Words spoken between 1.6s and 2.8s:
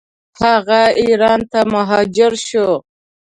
مهاجر شو.